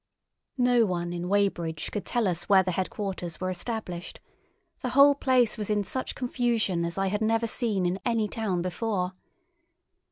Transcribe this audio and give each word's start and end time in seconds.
No 0.57 0.83
one 0.87 1.13
in 1.13 1.29
Weybridge 1.29 1.91
could 1.91 2.05
tell 2.07 2.27
us 2.27 2.49
where 2.49 2.63
the 2.63 2.71
headquarters 2.71 3.39
were 3.39 3.51
established; 3.51 4.19
the 4.79 4.89
whole 4.97 5.13
place 5.13 5.59
was 5.59 5.69
in 5.69 5.83
such 5.83 6.15
confusion 6.15 6.85
as 6.85 6.97
I 6.97 7.05
had 7.05 7.21
never 7.21 7.45
seen 7.45 7.85
in 7.85 7.99
any 8.03 8.27
town 8.27 8.63
before. 8.63 9.13